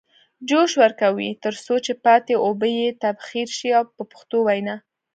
[0.47, 4.75] جوش ورکوي تر څو چې پاتې اوبه یې تبخیر شي په پښتو وینا.